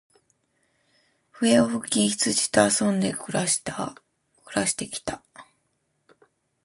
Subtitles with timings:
[1.31, 3.71] 笛を吹き、羊と遊んで暮して
[4.87, 5.23] 来た。